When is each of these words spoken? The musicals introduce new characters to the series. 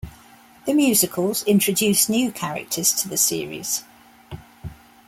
The 0.65 0.73
musicals 0.73 1.43
introduce 1.43 2.09
new 2.09 2.31
characters 2.31 2.91
to 3.03 3.07
the 3.07 3.17
series. 3.17 3.83